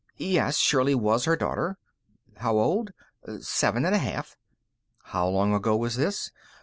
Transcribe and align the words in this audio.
Yes, 0.17 0.57
Shirley 0.57 0.95
was 0.95 1.25
her 1.25 1.35
daughter. 1.35 1.77
How 2.37 2.57
old? 2.57 2.89
Seven 3.41 3.85
and 3.85 3.93
a 3.93 3.99
half. 3.99 4.35
How 5.03 5.27
long 5.27 5.53
ago 5.53 5.77
was 5.77 5.95
this? 5.95 6.31